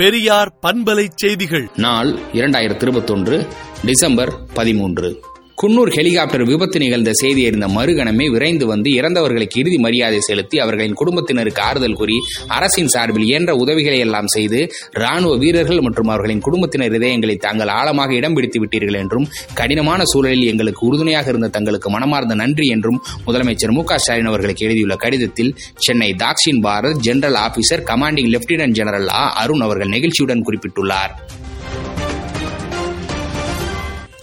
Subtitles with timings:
[0.00, 1.70] பெரியார் பண்பலை செய்திகள்.
[1.76, 3.46] நாள் இரண்டாயிரத்தி இருபத்தொன்று
[3.84, 5.22] டிசம்பர் பதிமூன்று.
[5.60, 11.60] குன்னூர் ஹெலிகாப்டர் விபத்து நிகழ்ந்த செய்தி அறிந்த மறுகணமே விரைந்து வந்து இறந்தவர்களுக்கு இறுதி மரியாதை செலுத்தி அவர்களின் குடும்பத்தினருக்கு
[11.60, 12.16] ஆறுதல் கூறி
[12.48, 14.60] அரசின் சார்பில் இயன்ற உதவிகளை எல்லாம் செய்து
[14.92, 20.86] ராணுவ வீரர்கள் மற்றும் அவர்களின் குடும்பத்தினர் இதயங்களை தாங்கள் ஆழமாக இடம் பிடித்து விட்டீர்கள் என்றும் கடினமான சூழலில் எங்களுக்கு
[20.86, 27.04] உறுதுணையாக இருந்த தங்களுக்கு மனமார்ந்த நன்றி என்றும் முதலமைச்சர் மு ஸ்டாலின் அவர்களுக்கு எழுதியுள்ள கடிதத்தில் Chennai Dakshin Bharat
[27.08, 31.14] general officer commanding lieutenant general ஆ அருண் அவர்கள் நெகிழ்ச்சியுடன் குறிப்பிட்டுள்ளார்.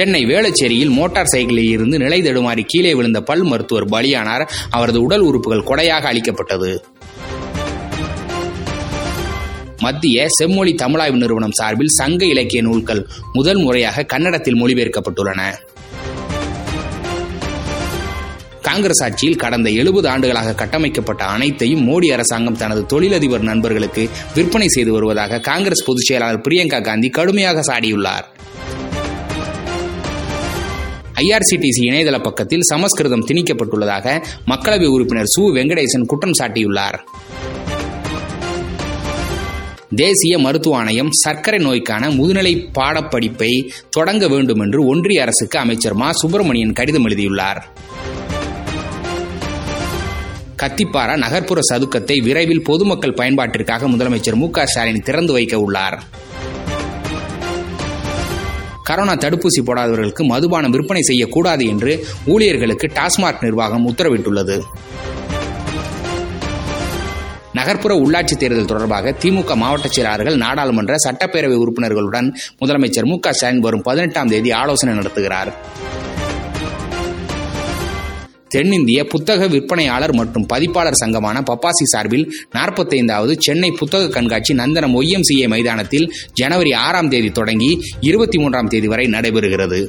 [0.00, 4.48] சென்னை வேளச்சேரியில் மோட்டார் சைக்கிளில் இருந்து நிலை தடுமாறி கீழே விழுந்த பல் மருத்துவர் பலியானார்.
[4.70, 6.84] அவரது உடல் உறுப்புகள் கொடையாக அளிக்கப்பட்டது.
[9.78, 15.42] மத்திய செம்மொழி தமிழாய்வு நிறுவனம் சார்பில் சங்க இலக்கிய நூல்கள் முதல் முறையாக கன்னடத்தில் மொழிபெயர்க்கப்பட்டுள்ளன.
[18.62, 25.40] காங்கிரஸ் ஆட்சியில் கடந்த எழுபது ஆண்டுகளாக கட்டமைக்கப்பட்ட அனைத்தையும் மோடி அரசாங்கம் தனது தொழிலதிபர் நண்பர்களுக்கு விற்பனை செய்து வருவதாக
[25.40, 28.28] காங்கிரஸ் பொதுச் செயலாளர் பிரியங்கா காந்தி கடுமையாக சாடியுள்ளார்.
[31.20, 35.42] ஐஆர்சிடிசி இணையதள பக்கத்தில் சமஸ்கிருதம் திணிக்கப்பட்டுள்ளதாக மக்களவை உறுப்பினர் சு.
[35.42, 36.98] வெங்கடேசன் குற்றம் சாட்டியுள்ளார்.
[39.96, 46.12] தேசிய மருத்துவ ஆணையம் சர்க்கரை நோய்க்கான முதுநிலை பாடப்படிப்பை தொடங்க வேண்டும் என்று ஒன்றிய அரசுக்கு அமைச்சர் மா.
[46.12, 47.68] சுப்பிரமணியன் கடிதம் எழுதியுள்ளார்.
[50.62, 54.48] கத்திப்பாரா நகர்ப்புற சதுக்கத்தை விரைவில் பொதுமக்கள் பயன்பாட்டிற்காக முதலமைச்சர் மு.
[54.64, 56.02] ஸ்டாலின் திறந்து வைக்க உள்ளார்.
[58.90, 64.60] கரோனா தடுப்பூசி போடாதவர்களுக்கு மதுபானம் விற்பனை செய்யக்கூடாது என்று ஊழியர்களுக்கு டாஸ்மாக் நிர்வாகம் உத்தரவிட்டுள்ளது.
[67.52, 72.28] நகர்ப்புற உள்ளாட்சி தேர்தல் தொடர்பாக திமுக மாவட்ட செயலாளர்கள் நாடாளுமன்ற சட்டப்பேரவை உறுப்பினர்களுடன்
[72.60, 75.50] முதலமைச்சர் மு ஸ்டாலின் வரும் பதினெட்டாம் தேதி ஆலோசனை நடத்துகிறார்.
[78.52, 86.06] தென்னிந்திய புத்தக விற்பனையாளர் மற்றும் பதிப்பாளர் சங்கமான பப்பாசி சார்பில் நாற்பத்தைந்தாவது சென்னை புத்தக கண்காட்சி நந்தனம் ஒய்எம்சிஏ மைதானத்தில்
[86.32, 89.80] ஜனவரி ஆறாம் தேதி தொடங்கி இருபத்தி மூன்றாம் தேதி வரை நடைபெறுகிறது.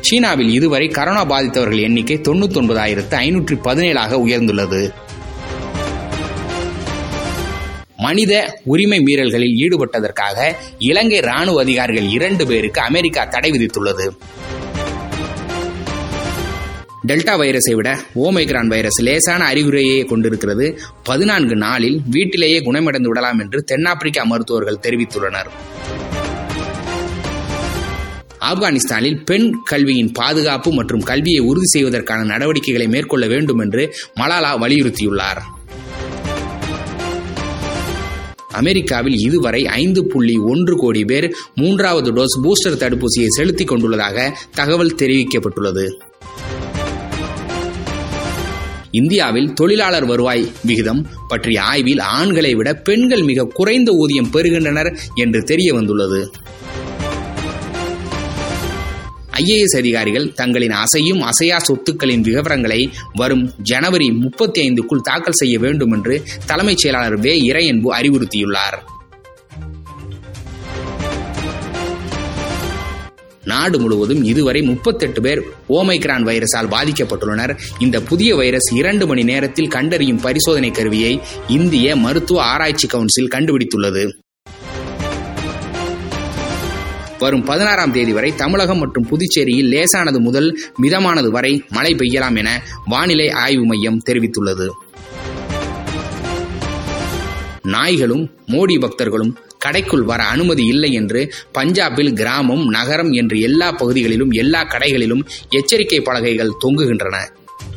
[0.00, 4.82] சீனாவில் இதுவரை கரோனா பாதித்தவர்கள் எண்ணிக்கை தொண்ணூத்தி ஒன்பதாயிரத்து ஐநூற்றி பதினேழாக உயர்ந்துள்ளது.
[7.96, 8.32] மனித
[8.64, 14.08] உரிமை மீறல்களில் ஈடுபட்டதற்காக இலங்கை ராணுவ அதிகாரிகள் இரண்டு பேருக்கு அமெரிக்கா தடை விதித்துள்ளது.
[17.08, 20.78] டெல்டா வைரஸை விட ஓமைக்ரான் வைரஸ் லேசான அறிகுறியை கொண்டிருக்கிறது.
[21.04, 25.46] பதினான்கு நாளில் வீட்டிலேயே குணமடைந்து விடலாம் என்று தென்னாப்பிரிக்கா மருத்துவர்கள் தெரிவித்துள்ளனர்.
[28.40, 35.40] ஆப்கானிஸ்தானில் பெண் கல்வியின் பாதுகாப்பு மற்றும் கல்வியை உறுதி செய்வதற்கான நடவடிக்கைகளை மேற்கொள்ள வேண்டும் என்று மலாலா வலியுறுத்தியுள்ளார்.
[38.52, 45.88] அமெரிக்காவில் இதுவரை ஐந்து புள்ளி ஒன்று கோடி பேர் மூன்றாவது டோஸ் பூஸ்டர் தடுப்பூசியை செலுத்திக் கொண்டுள்ளதாக தகவல் தெரிவிக்கப்பட்டுள்ளது.
[48.90, 55.72] இந்தியாவில் தொழிலாளர் வருவாய் விகிதம் பற்றிய ஆய்வில் ஆண்களை விட பெண்கள் மிக குறைந்த ஊதியம் பெறுகின்றனர் என்று தெரிய
[55.74, 56.32] வந்துள்ளது.
[59.32, 66.22] ஐஏஎஸ் அதிகாரிகள் தங்களின் அசையும் அசையா சொத்துக்களின் விவரங்களை வரும் ஜனவரி முப்பத்தி ஐந்துக்குள் தாக்கல் செய்ய வேண்டும் என்று
[66.46, 68.78] தலைமைச் செயலாளர் வே இறையன்பு அறிவுறுத்தியுள்ளார்.
[73.52, 77.52] நாடு முழுவதும் இதுவரை முப்பத்தெட்டு பேர் ஓமைக்ரான் வைரஸால் பாதிக்கப்பட்டுள்ளனர்.
[77.78, 81.12] இந்த புதிய வைரஸ் இரண்டு மணி நேரத்தில் கண்டறியும் பரிசோதனை கருவியை
[81.48, 84.04] இந்திய மருத்துவ ஆராய்ச்சி கவுன்சில் கண்டுபிடித்துள்ளது.
[87.18, 90.48] வரும் பதினாறாம் தேதி வரை தமிழகம் மற்றும் புதுச்சேரியில் லேசானது முதல்
[90.82, 92.50] மிதமானது வரை மழை பெய்யலாம் என
[92.86, 94.68] வானிலை ஆய்வு மையம் தெரிவித்துள்ளது.
[97.62, 99.32] நாய்களும் மோடி பக்தர்களும்
[99.64, 106.56] கடைக்குள் வர அனுமதி இல்லை என்று பஞ்சாபில் கிராமம் நகரம் என்று எல்லா பகுதிகளிலும் எல்லா கடைகளிலும் எச்சரிக்கை பலகைகள்
[106.64, 107.30] தொங்குகின்றன.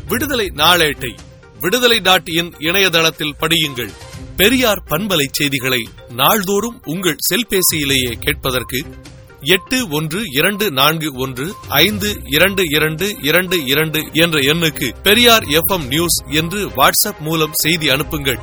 [0.08, 1.18] விடுதலை நாளேட்டை
[1.60, 3.90] விடுதலை டாட் இன் இணையதளத்தில் படியுங்கள்.
[4.38, 8.84] பெரியார் பண்பலை செய்திகளை நாள்தோறும் உங்கள் செல்பேசியிலேயே கேட்பதற்கு
[9.42, 16.24] எட்டு ஒன்று இரண்டு நான்கு ஒன்று ஐந்து இரண்டு இரண்டு இரண்டு இரண்டு என்ற எண்ணுக்கு பெரியார் எஃப் நியூஸ்
[16.30, 18.40] என்று வாட்ஸ்அப் மூலம் செய்தி அனுப்புங்கள்.